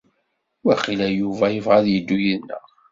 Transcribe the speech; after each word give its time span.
Waqila 0.65 1.07
Yuba 1.19 1.45
ibɣa 1.57 1.75
ad 1.79 1.87
yeddu 1.89 2.17
yid-neɣ. 2.23 2.63